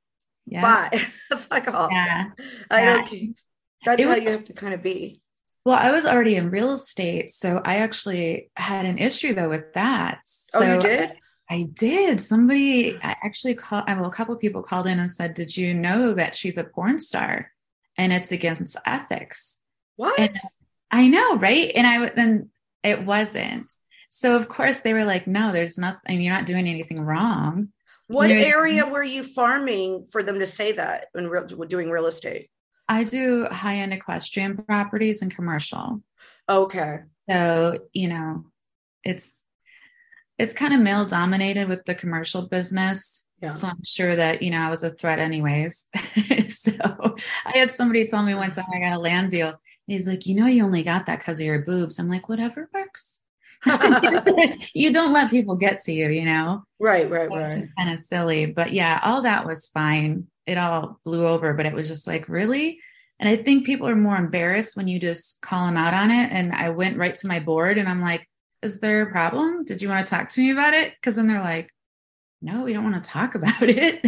[0.46, 0.62] Yeah.
[0.90, 0.98] bye.
[1.36, 1.90] Fuck off.
[1.90, 2.24] Yeah.
[2.70, 2.94] I Yeah.
[2.96, 3.36] don't.
[3.84, 5.20] That's It how was- you have to kind of be.
[5.64, 9.72] Well, I was already in real estate, so I actually had an issue though with
[9.72, 10.20] that.
[10.22, 11.12] So oh, you did?
[11.50, 12.20] I did.
[12.20, 15.74] Somebody I actually called, well, a couple of people called in and said, Did you
[15.74, 17.50] know that she's a porn star
[17.96, 19.58] and it's against ethics?
[19.96, 20.18] What?
[20.18, 20.36] And
[20.90, 21.72] I know, right?
[21.74, 22.50] And I would then
[22.82, 23.72] It wasn't.
[24.10, 26.20] So of course they were like, no, there's nothing.
[26.20, 27.70] You're not doing anything wrong.
[28.06, 32.48] What area were you farming for them to say that when real, doing real estate?
[32.88, 36.02] I do high end equestrian properties and commercial.
[36.48, 37.00] Okay.
[37.28, 38.44] So, you know,
[39.02, 39.44] it's
[40.38, 43.25] it's kind of male dominated with the commercial business.
[43.42, 43.50] Yeah.
[43.50, 45.88] So I'm sure that, you know, I was a threat anyways.
[46.48, 46.72] so
[47.44, 49.48] I had somebody tell me one time I got a land deal.
[49.48, 51.98] And he's like, you know, you only got that because of your boobs.
[51.98, 53.22] I'm like, whatever works.
[54.74, 56.64] you don't let people get to you, you know?
[56.80, 58.46] right, right, So It's just kind of silly.
[58.46, 60.26] But yeah, all that was fine.
[60.46, 62.80] It all blew over, but it was just like, really?
[63.18, 66.30] And I think people are more embarrassed when you just call them out on it.
[66.32, 68.28] And I went right to my board and I'm like,
[68.62, 69.64] is there a problem?
[69.64, 70.94] Did you want to talk to me about it?
[70.94, 71.70] Because then they're like,
[72.46, 74.00] no, we don't want to talk about it.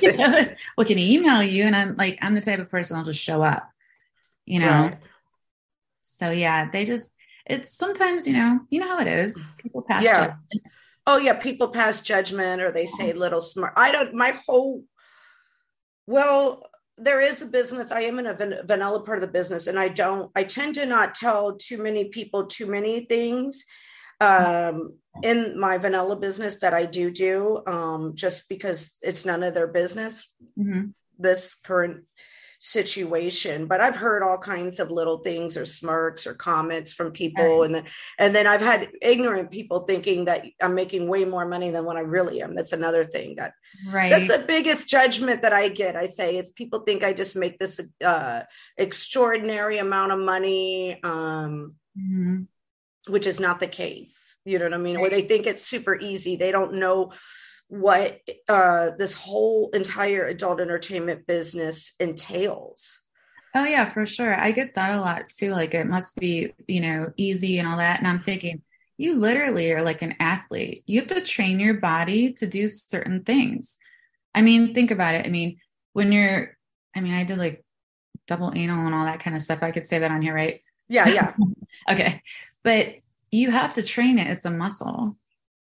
[0.02, 1.64] You know, we can email you.
[1.64, 3.68] And I'm like, I'm the type of person I'll just show up,
[4.46, 4.66] you know?
[4.66, 4.98] Right.
[6.02, 7.10] So yeah, they just,
[7.44, 9.40] it's sometimes, you know, you know how it is.
[9.58, 10.18] People pass Yeah.
[10.20, 10.62] judgment.
[11.04, 13.72] Oh yeah, people pass judgment or they say little smart.
[13.76, 14.14] I don't.
[14.14, 14.84] My whole.
[16.06, 16.62] Well,
[16.96, 17.90] there is a business.
[17.90, 20.30] I am in a van- vanilla part of the business, and I don't.
[20.36, 23.64] I tend to not tell too many people too many things.
[24.20, 29.54] Um, in my vanilla business that I do do, um, just because it's none of
[29.54, 30.32] their business.
[30.58, 30.94] Mhm.
[31.18, 32.04] this current
[32.58, 37.58] situation but i've heard all kinds of little things or smirks or comments from people
[37.60, 37.66] Right.
[37.66, 37.84] and then
[38.18, 41.96] and then i've had ignorant people thinking that i'm making way more money than what
[41.96, 43.52] i really am that's another thing that
[43.90, 44.10] Right.
[44.10, 47.58] that's the biggest judgment that i get i say is people think i just make
[47.58, 48.42] this uh
[48.78, 52.46] extraordinary amount of money um Mhm.
[53.08, 55.94] which is not the case you know what i mean or they think it's super
[55.98, 57.10] easy they don't know
[57.68, 63.02] what uh this whole entire adult entertainment business entails
[63.54, 64.34] Oh yeah, for sure.
[64.34, 65.50] I get that a lot too.
[65.50, 67.98] Like it must be, you know, easy and all that.
[67.98, 68.62] And I'm thinking,
[68.96, 70.84] you literally are like an athlete.
[70.86, 73.78] You have to train your body to do certain things.
[74.34, 75.26] I mean, think about it.
[75.26, 75.58] I mean,
[75.92, 76.56] when you're,
[76.96, 77.62] I mean, I did like
[78.26, 79.62] double anal and all that kind of stuff.
[79.62, 80.62] I could say that on here, right?
[80.88, 81.34] yeah yeah
[81.90, 82.22] Okay.
[82.62, 82.96] But
[83.32, 84.28] you have to train it.
[84.28, 85.16] It's a muscle.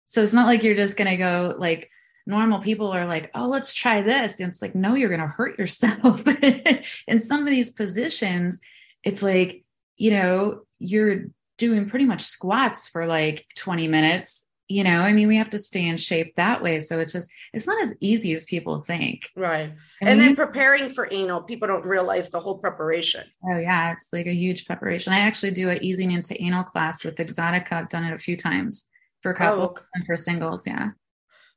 [0.06, 1.90] So it's not like you're just going to go like
[2.26, 4.40] normal people are like, oh, let's try this.
[4.40, 6.24] And it's like, no, you're going to hurt yourself.
[7.08, 8.60] In some of these positions,
[9.04, 9.64] it's like,
[9.98, 11.26] you know, you're
[11.58, 14.48] doing pretty much squats for like 20 minutes.
[14.70, 16.80] You know, I mean, we have to stay in shape that way.
[16.80, 19.30] So it's just, it's not as easy as people think.
[19.36, 23.58] right And and then you- preparing for anal people don't realize the whole preparation Oh
[23.58, 25.12] yeah, it's like a huge preparation.
[25.14, 27.72] I actually do a easing into anal class with Exxxotica.
[27.74, 28.88] I've done it a few times
[29.22, 29.84] for couples okay.
[29.96, 30.66] and for singles.
[30.66, 30.90] Yeah.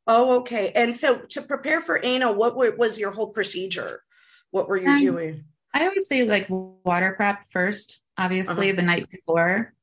[0.08, 4.02] oh okay and so to prepare for anal what was your whole procedure
[4.50, 8.76] what were you Um, doing I always say like water prep first, obviously Uh-huh.
[8.76, 9.74] the night before,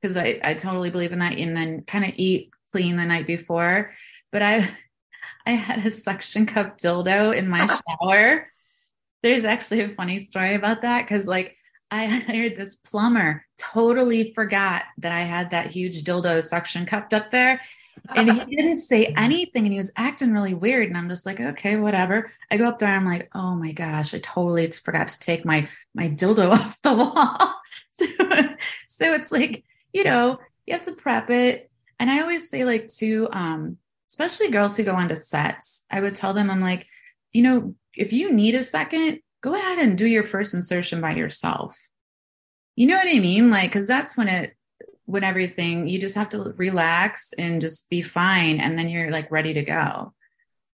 [0.00, 3.26] because I, I totally believe in that, and then kind of eat clean the night
[3.26, 3.92] before.
[4.30, 4.68] But I
[5.46, 7.66] I had a suction cup dildo in my
[8.00, 8.48] shower.
[9.22, 11.56] There's actually a funny story about that because like
[11.90, 17.30] I hired this plumber, totally forgot that I had that huge dildo suction cupped up
[17.30, 17.60] there.
[18.16, 21.38] and he didn't say anything and he was acting really weird and i'm just like
[21.40, 25.08] okay whatever i go up there and i'm like oh my gosh i totally forgot
[25.08, 27.54] to take my my dildo off the wall
[27.92, 28.06] so,
[28.88, 31.70] so it's like you know you have to prep it
[32.02, 33.78] and i always say like to um
[34.10, 36.86] especially girls who go onto sets i would tell them i'm like
[37.32, 41.14] you know if you need a second go ahead and do your first insertion by
[41.14, 41.78] yourself.
[42.76, 43.50] You know what i mean?
[43.50, 44.56] Like because that's when it
[45.04, 49.30] when everything you just have to relax and just be fine and then you're like
[49.30, 50.14] ready to go.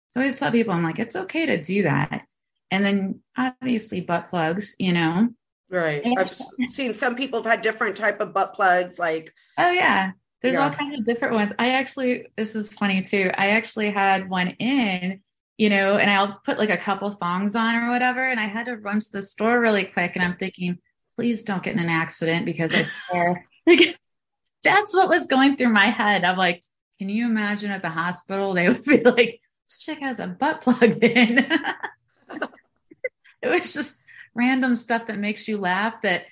[0.09, 2.23] So i always tell people i'm like it's okay to do that.
[2.69, 5.29] And then obviously butt plugs you know?
[5.69, 6.05] Right.
[6.17, 6.37] I've
[6.67, 10.11] seen some people have had different type of butt plugs like oh yeah
[10.41, 11.53] there's all kinds of different ones.
[11.57, 13.31] I actually this is funny too.
[13.33, 15.21] I actually had one in
[15.57, 18.67] you know and i'll put like a couple songs on or whatever and i had
[18.67, 20.77] to run to the store really quick and i'm thinking
[21.15, 23.45] please don't get in an accident because i swear.
[23.67, 23.99] Like
[24.63, 26.23] that's what was going through my head.
[26.23, 26.63] I'm like
[26.99, 30.61] can you imagine at the hospital they would be like this chick has a butt
[30.61, 31.45] plug in
[33.41, 34.01] it was just
[34.33, 36.23] random stuff that makes you laugh that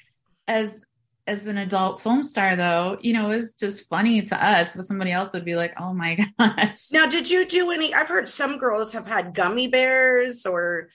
[0.48, 0.85] as
[1.28, 5.12] as an adult film star though you know is just funny to us but somebody
[5.12, 6.92] else would be like oh my gosh.
[6.92, 10.90] Now did you do any i've heard some girls have had gummy bears or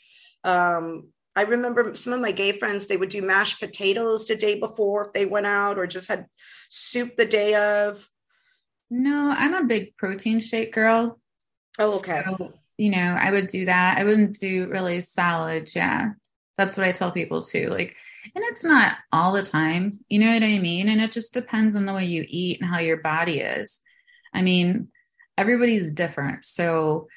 [0.44, 4.58] um i remember some of my gay friends they would do mashed potatoes the day
[4.58, 6.26] before if they went out or just had
[6.68, 8.08] soup the day of.
[8.88, 11.20] No i'm a big protein shake girl.
[11.78, 12.22] Oh okay.
[12.24, 13.98] So, you know i would do that.
[13.98, 16.10] I wouldn't do really salads yeah.
[16.56, 17.96] That's what i tell people too like
[18.35, 20.88] And it's not all the time, you know what I mean?
[20.88, 23.80] And it just depends on the way you eat and how your body is.
[24.35, 24.88] I mean,
[25.38, 26.44] everybody's different.
[26.44, 27.09] So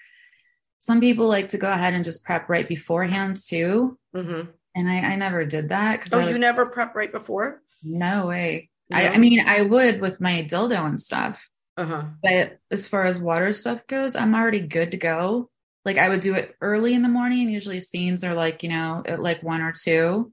[0.80, 3.98] some people like to go ahead and just prep right beforehand too.
[4.16, 4.50] Mm-hmm.
[4.76, 6.02] And I, I never did that.
[6.02, 7.62] Cause Oh, you never prep right before?
[7.84, 8.70] no way.
[8.92, 12.04] I, I mean, I would with my dildo and stuff, Uh huh.
[12.22, 15.50] but as far as water stuff goes, I'm already good to go.
[15.84, 17.50] Like I would do it early in the morning.
[17.50, 20.32] Usually scenes are like, you know, at like one or two.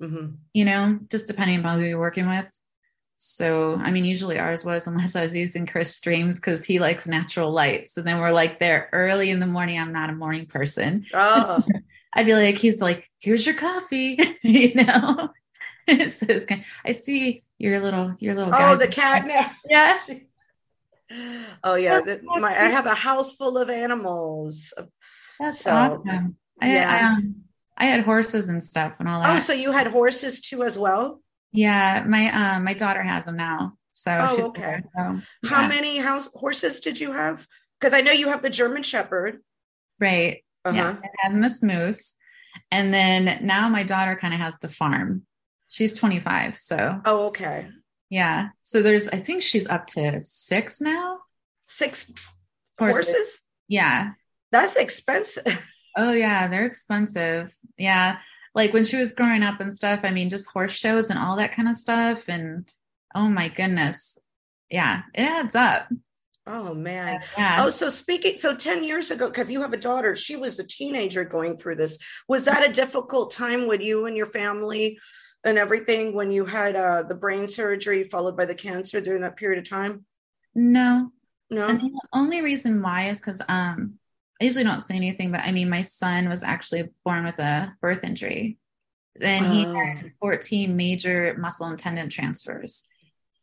[0.00, 0.34] Mm-hmm.
[0.52, 2.46] you know, just depending upon who you're working with.
[3.16, 7.06] So, I mean, usually ours was unless I was using Chris Streams because he likes
[7.06, 7.88] natural light.
[7.88, 9.78] So then we're like there early in the morning.
[9.78, 11.06] I'm not a morning person.
[11.14, 11.62] Oh,
[12.12, 15.30] I'd be like, he's like, here's your coffee, you know.
[15.88, 19.50] so it's kind I see your little your little oh, the cat now.
[19.68, 19.98] yeah.
[21.62, 24.74] Oh yeah, the, my I have a house full of animals.
[25.38, 26.36] That's So, awesome.
[26.60, 27.00] I, yeah.
[27.02, 27.43] I, um,
[27.76, 29.36] I had horses and stuff and all that.
[29.36, 31.20] Oh, so you had horses too as well?
[31.52, 33.74] yeah, my um my daughter has them now.
[33.90, 34.82] So Oh, she's okay.
[34.96, 37.46] so, How many house horses did you have?
[37.78, 39.40] Because I know you have the German Shepherd.
[40.00, 40.42] right.
[40.64, 40.76] Uh-huh.
[40.76, 42.14] Yeah, I had Miss Moose.
[42.70, 45.26] And then now my daughter kind of has the farm.
[45.68, 46.56] She's 25.
[46.56, 47.68] So, Oh, okay.
[48.10, 48.48] yeah.
[48.62, 51.18] So there's, I think she's up to six now.
[51.66, 52.10] Six
[52.78, 53.12] Horses.
[53.12, 53.40] horses?
[53.68, 54.12] Yeah.
[54.52, 55.44] That's expensive.
[55.96, 56.48] Oh, yeah.
[56.48, 57.56] They're expensive.
[57.76, 58.18] Yeah.
[58.54, 61.36] Like when she was growing up and stuff, I mean, just horse shows and all
[61.36, 62.28] that kind of stuff.
[62.28, 62.68] And
[63.14, 64.18] oh my goodness.
[64.70, 65.02] Yeah.
[65.14, 65.88] It adds up.
[66.46, 67.20] Oh man.
[67.38, 67.56] Yeah.
[67.60, 70.66] Oh, so speaking, so 10 years ago, because you have a daughter, she was a
[70.66, 71.98] teenager going through this.
[72.28, 74.98] Was that a difficult time with you and your family
[75.42, 79.36] and everything when you had uh, the brain surgery followed by the cancer during that
[79.36, 80.04] period of time?
[80.54, 81.10] no,
[81.50, 81.66] No?
[81.66, 83.94] And the only reason why is because um,
[84.40, 87.74] I usually don't say anything, but I mean, my son was actually born with a
[87.80, 88.58] birth injury,
[89.20, 89.74] and he Oh.
[90.02, 92.88] had 14 major muscle and tendon transfers.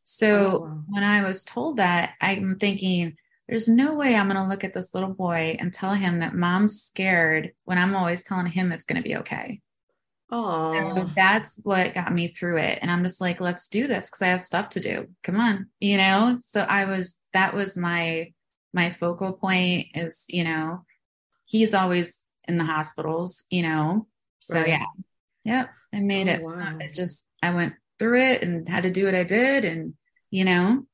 [0.04, 0.84] So Oh, wow.
[0.88, 3.15] when I was told that, I'm thinking,
[3.47, 6.36] there's no way I'm going to look at this little boy and tell him that
[6.36, 9.62] mom's scared when I'm always telling him it's going to be okay.
[10.73, 12.80] So Oh, that's what got me through it.
[12.82, 15.08] And I'm just like, let's do this because I have stuff to do.
[15.23, 16.38] Come on, you know?
[16.39, 18.32] So I was, that was my,
[18.73, 20.86] my focal point is, you know,
[21.45, 24.07] he's always in the hospitals, you know?
[24.39, 24.69] So Right.
[24.69, 24.86] yeah.
[25.43, 25.69] Yep.
[25.93, 26.47] I made Oh, it.
[26.47, 26.77] So wow.
[26.79, 29.65] it just, I went through it and had to do what I did.
[29.65, 29.93] And,
[30.29, 30.86] you know,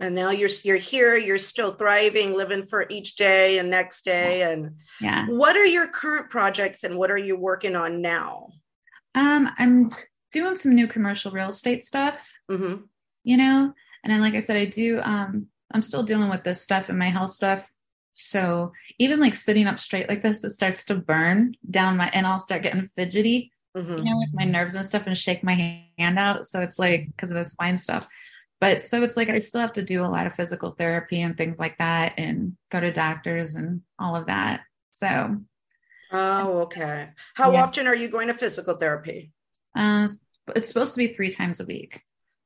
[0.00, 4.42] and now you're you're here, you're still thriving, living for each day and next day.
[4.42, 5.26] And yeah.
[5.28, 8.48] what are your current projects and what are you working on now?
[9.14, 9.94] Um, I'm
[10.32, 12.30] doing some new commercial real estate stuff.
[12.50, 12.74] hmm
[13.26, 13.72] you know
[14.04, 16.98] and then like i said i do um i'm still dealing with this stuff and
[16.98, 17.70] my health stuff
[18.14, 22.26] so even like sitting up straight like this it starts to burn down my and
[22.26, 25.84] i'll start getting fidgety hmm you know with my nerves and stuff and shake my
[25.98, 28.06] hand out so it's like because of the spine stuff
[28.60, 31.36] but so it's like i still have to do a lot of physical therapy and
[31.36, 34.60] things like that and go to doctors and all of that
[34.92, 35.36] so
[36.12, 37.08] Oh, okay.
[37.34, 37.64] How Yeah.
[37.64, 39.32] often are you going to physical therapy?
[39.74, 40.06] uh
[40.54, 42.02] it's supposed to be three times a week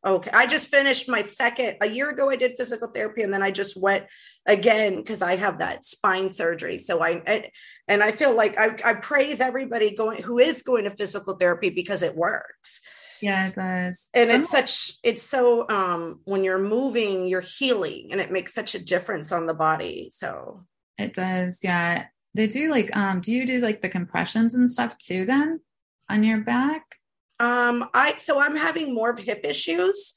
[0.07, 0.31] Okay.
[0.33, 3.51] I just finished my second a year ago I did physical therapy and then I
[3.51, 4.05] just went
[4.47, 6.79] again because I have that spine surgery.
[6.79, 7.47] So I and,
[7.89, 11.71] and I feel like I, I praise everybody going who is going to physical therapy
[11.71, 12.81] because it works.
[13.21, 18.21] yeah it does And it's such it's so um when you're moving, you're healing and
[18.21, 20.11] it makes such a difference on the body.
[20.13, 20.65] So
[20.97, 22.07] It does, yeah.
[22.35, 25.59] They do like um do you do like the compressions and stuff too then
[26.09, 26.85] on your back?
[27.41, 30.15] Um I so I'm having more of hip issues.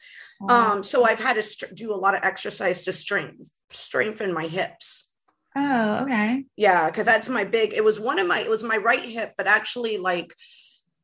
[0.47, 4.33] Uh, Um so I've had to str- do a lot of exercise to strengthen strengthen
[4.33, 5.09] my hips.
[5.55, 6.45] oh, okay.
[6.55, 7.73] Yeah, because that's my big.
[7.73, 8.39] It was one of my.
[8.39, 10.33] It was my right hip, but actually, like,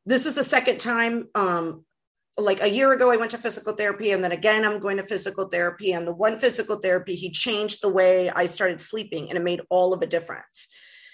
[0.06, 1.28] this is the second time.
[1.34, 1.84] Um,
[2.36, 5.02] like a year ago, I went to physical therapy, and then again, I'm going to
[5.02, 5.92] physical therapy.
[5.92, 9.60] And the one physical therapy, he changed the way I started sleeping, and it made
[9.70, 10.68] all of a difference.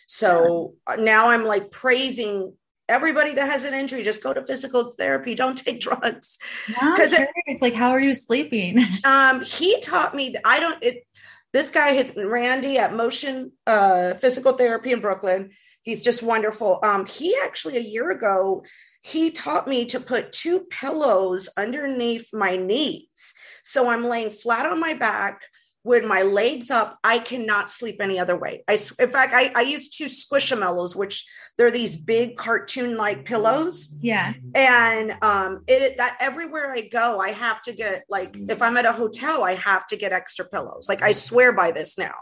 [0.06, 2.56] So uh, now I'm like praising
[2.88, 4.02] everybody that has an injury.
[4.02, 5.34] Just go to physical therapy.
[5.42, 6.38] Don't take drugs.
[6.66, 8.78] because 'Cause it- curious, like how are you sleeping?
[9.04, 11.06] Um, he taught me I don't it
[11.52, 15.50] this guy is Randy at Motion uh Physical Therapy in Brooklyn.
[15.82, 16.78] He's just wonderful.
[16.82, 18.64] Um, he actually a year ago
[19.02, 23.34] he taught me to put two pillows underneath my knees.
[23.62, 25.42] So I'm laying flat on my back
[25.84, 26.98] with my legs up.
[27.04, 28.64] I cannot sleep any other way.
[28.66, 31.26] I, in fact, I, I use two squishamallows, which
[31.56, 34.32] they're these big cartoon like pillows yeah.
[34.56, 38.84] and um it that everywhere i go i have to get like if i'm at
[38.84, 42.14] a hotel i have to get extra pillows like i swear by this now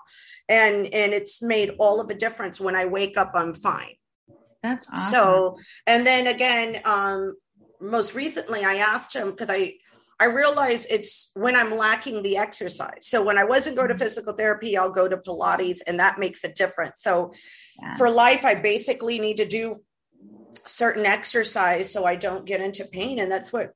[0.50, 3.94] and and it's made all of a difference when i wake up i'm fine
[4.62, 5.10] That's awesome.
[5.10, 5.56] so
[5.86, 7.34] and then again um
[7.82, 9.74] most recently I asked him because I
[10.22, 13.02] I realize it's when I'm lacking the exercise.
[13.12, 14.04] So when I wasn't going to Mm-hmm.
[14.04, 17.02] physical therapy, I'll go to Pilates and that makes a difference.
[17.02, 17.32] So
[17.80, 17.96] Yeah.
[17.98, 19.64] for life, I basically need to do
[20.64, 23.18] certain exercise so I don't get into pain.
[23.18, 23.72] And that's what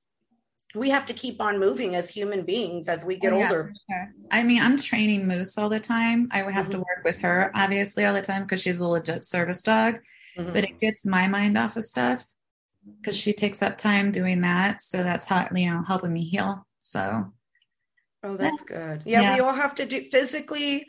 [0.83, 3.73] we have to keep on moving as human beings as we get Oh, yeah, older.
[3.91, 4.07] sure.
[4.31, 6.29] I mean, I'm training Moose all the time.
[6.31, 6.73] I would have Mm-hmm.
[6.73, 9.99] to work with her obviously all the time because she's a legit service dog,
[10.39, 10.53] Mhm.
[10.55, 12.25] but it gets my mind off of stuff
[13.01, 14.81] because she takes up time doing that.
[14.83, 16.67] So that's how, you know, helping me heal.
[16.81, 17.33] So
[18.23, 19.03] Oh, that's good.
[19.05, 19.35] Yeah, Yeah.
[19.35, 20.87] we all have to do physically,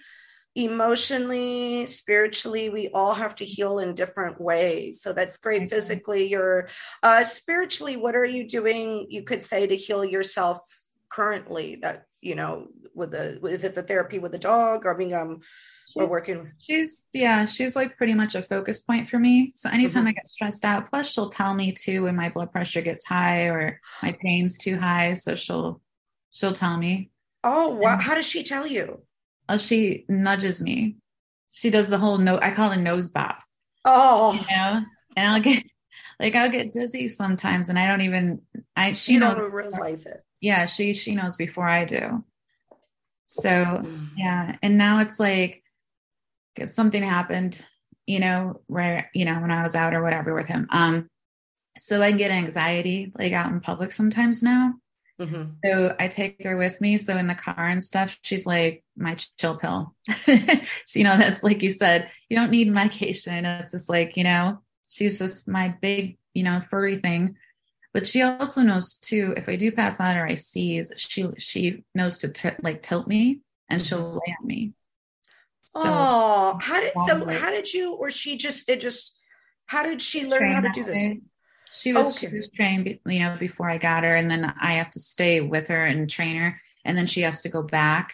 [0.55, 2.69] emotionally, spiritually.
[2.69, 5.01] We all have to heal in different ways.
[5.03, 5.63] So that's great.
[5.63, 5.69] Mhm.
[5.69, 6.67] Physically, you're
[7.03, 7.95] uh, spiritually.
[7.95, 9.05] What are you doing?
[9.09, 10.59] You could say to heal yourself
[11.09, 11.77] currently.
[11.83, 14.85] That you know, with the is it the therapy with the dog?
[14.85, 15.39] Or I mean, um,
[15.95, 16.51] we're working.
[16.59, 19.51] She's yeah, she's like pretty much a focus point for me.
[19.53, 20.09] So anytime Mhm.
[20.09, 23.43] I get stressed out, plus she'll tell me too when my blood pressure gets high
[23.43, 25.13] or my pain's too high.
[25.13, 25.81] So she'll
[26.31, 27.11] she'll tell me.
[27.43, 27.97] Oh, wow!
[27.97, 29.01] How does she tell you?
[29.47, 30.97] Oh, she nudges me.
[31.49, 33.41] She does the whole no I call it a nose bop.
[33.85, 34.81] Oh, You know?
[35.15, 35.63] And I'll get
[36.19, 38.41] like I'll get dizzy sometimes and I don't even
[38.75, 40.21] I she you don't realize it.
[40.39, 42.23] Yeah, she she knows before I do.
[43.25, 43.41] So
[44.15, 45.63] yeah and now it's like
[46.55, 47.63] 'cause something happened
[48.05, 50.67] you know where you know when i was out or whatever with him.
[50.71, 51.09] Um
[51.77, 54.73] so i get anxiety like out in public sometimes now.
[55.19, 55.55] Mhm.
[55.65, 56.97] so i take her with me.
[56.97, 59.93] So in the car and stuff she's like my chill pill.
[60.25, 60.33] So,
[60.99, 63.45] you know that's like you said you don't need medication.
[63.45, 67.35] It's just like you know she's just my big you know furry thing
[67.97, 71.83] but she also knows too if i do pass out or i seize she she
[71.95, 74.17] knows to t- like tilt me and she'll mm-hmm.
[74.17, 74.73] lay on me
[75.67, 77.27] so oh, how did so?
[77.27, 79.17] How did you or she just it just?
[79.65, 81.17] How did she learn how to do this?
[81.69, 82.27] She was Okay.
[82.27, 85.41] she was trained, you know, before I got her, and then I have to stay
[85.41, 88.13] with her and train her, and then she has to go back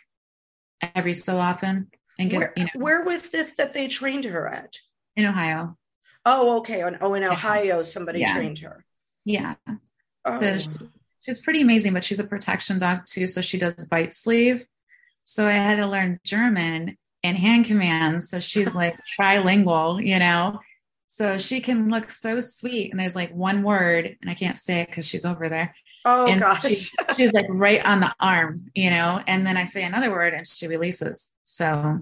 [0.82, 4.48] every so often and get, Where, you know, where was this that they trained her
[4.52, 4.74] at?
[5.16, 5.78] in Ohio.
[6.26, 6.82] Oh, okay.
[6.82, 7.24] On, oh, in.
[7.24, 8.34] Ohio, somebody Yeah.
[8.34, 8.84] trained her.
[9.26, 9.56] Yeah,
[10.26, 10.40] Oh.
[10.40, 10.88] so she's,
[11.22, 14.66] she's pretty amazing, but she's a protection dog too, so she does bite sleeve.
[15.24, 20.60] So I had to learn German and hand commands, so she's like trilingual, you know.
[21.08, 24.82] So she can look so sweet, and there's like one word, and I can't say
[24.82, 25.76] it because she's over there.
[26.06, 26.62] oh and gosh.
[26.62, 30.34] she- she's like right on the arm, you know, and then I say another word
[30.34, 31.34] and she releases.
[31.44, 32.00] So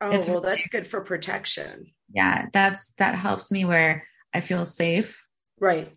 [0.00, 1.92] oh, well, really- that's good for protection.
[2.12, 5.21] yeah, that's that helps me where I feel safe,
[5.62, 5.96] Right.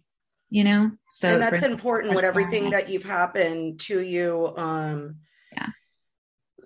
[0.50, 0.92] you know.
[1.10, 4.54] So and that's important with everything that you've happened to you.
[4.56, 5.18] Um,
[5.52, 5.70] Yeah.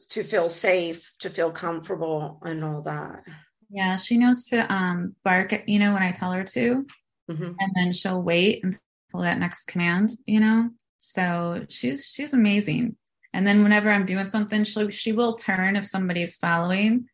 [0.10, 3.24] To feel safe, to feel comfortable, and all that.
[3.70, 6.86] yeah, she knows to um bark at you know when I tell her to,
[7.32, 7.56] Mhm.
[7.60, 10.70] and then she'll wait until that next command, you know.
[10.98, 12.98] So she's she's amazing.
[13.34, 17.08] And then whenever I'm doing something, she she will turn if somebody's following,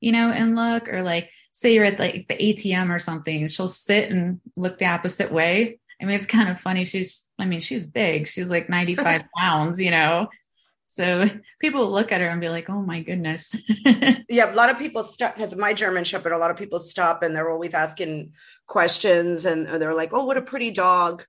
[0.00, 3.68] you know, and look or like say you're at like the ATM or something, she'll
[3.68, 5.78] sit and look the opposite way.
[6.00, 6.84] I mean, it's kind of funny.
[6.84, 8.28] She's I mean, she's big.
[8.28, 10.28] She's like 95 pounds, you know.
[10.88, 11.28] So
[11.60, 13.54] people look at her and be like, "Oh my goodness."
[14.32, 16.32] Yeah, a lot of people stop because my German Shepherd.
[16.32, 18.32] A lot of people stop and they're always asking
[18.68, 21.24] questions, and they're like, "Oh, what a pretty dog!"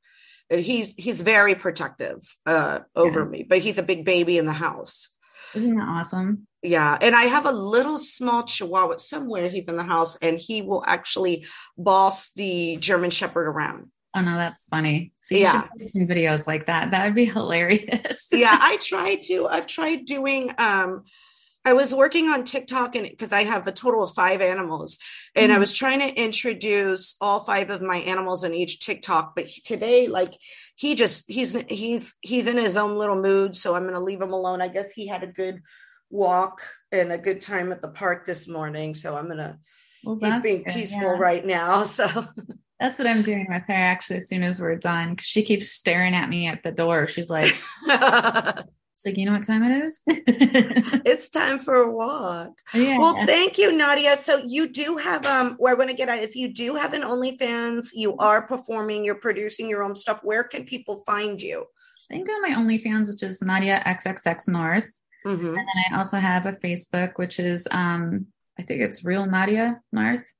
[0.51, 3.25] And he's he's very protective uh, over Yeah.
[3.25, 5.09] me, but he's a big baby in the house.
[5.55, 6.47] Isn't that awesome?
[6.63, 9.49] Yeah, and I have a little small Chihuahua somewhere.
[9.49, 11.45] He's in the house, and he will actually
[11.77, 13.91] boss the German Shepherd around.
[14.13, 15.13] Oh no, that's funny.
[15.17, 15.61] So you Yeah.
[15.63, 16.91] should do some videos like that.
[16.91, 18.27] That would be hilarious.
[18.31, 21.03] yeah i try to i've tried doing um
[21.65, 24.97] i was working on tiktok and because i have a total of five animals
[25.35, 25.59] and i Mhm.
[25.59, 30.33] was trying to introduce all five of my animals in each tiktok but today like
[30.75, 34.21] he just he's he's he's in his own little mood so i'm going to leave
[34.21, 35.61] him alone i guess he had a good
[36.09, 39.57] walk and a good time at the park this morning so i'm going to
[40.03, 41.17] Well, he's being good, peaceful yeah.
[41.17, 42.25] right now so
[42.79, 45.15] That's what I'm doing with her actually as soon as we're done.
[45.15, 47.05] Cause she keeps staring at me at the door.
[47.05, 47.53] She's like,
[49.01, 50.01] she's like, you know what time it is?
[50.07, 52.97] it's time for a walk yeah.
[52.97, 54.17] Well, thank you, Nadia.
[54.17, 56.93] So you do have um where I want to get at is you do have
[56.93, 57.89] an OnlyFans.
[57.93, 60.19] You are performing, you're producing your own stuff.
[60.23, 61.65] Where can people find you?
[62.09, 65.01] I think on my OnlyFans, which is Nadia XXX North.
[65.25, 65.47] Mhm.
[65.47, 68.27] And then I also have a Facebook, which is um,
[68.59, 70.31] I think it's Real Nadia North.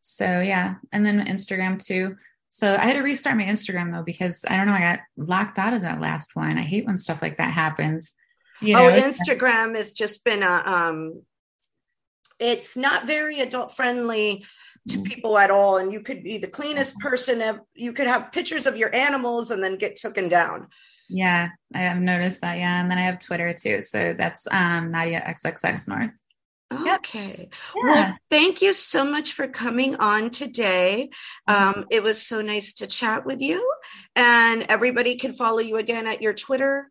[0.00, 2.16] So yeah, and then Instagram too.
[2.54, 5.58] So I had to restart my Instagram though because I don't know, I got locked
[5.58, 6.58] out of that last one.
[6.58, 8.14] I hate when stuff like that happens.
[8.60, 11.22] You oh, know, it's- Instagram has just been a um
[12.38, 14.44] it's not very adult friendly
[14.88, 15.04] to Mhm.
[15.04, 15.78] people at all.
[15.78, 17.40] And you could be the cleanest person.
[17.40, 20.68] ev- You could have pictures of your animals and then get taken down.
[21.08, 22.58] Yeah, I have noticed that.
[22.58, 23.80] Yeah, and then I have Twitter too.
[23.80, 26.12] So that's um, Nadia XXX North.
[26.72, 27.48] Okay.
[27.76, 27.82] Yeah.
[27.82, 31.10] Well, thank you so much for coming on today.
[31.46, 33.72] Um, it was so nice to chat with you.
[34.16, 36.90] And everybody can follow you again at your Twitter.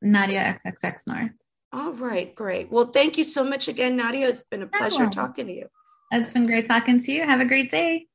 [0.00, 1.32] Nadia XXX North.
[1.72, 2.70] All right, great.
[2.70, 4.28] Well, thank you so much again, Nadia.
[4.28, 5.66] It's been a pleasure talking to you.
[6.10, 7.24] It's been great talking to you.
[7.24, 8.06] Have a great day.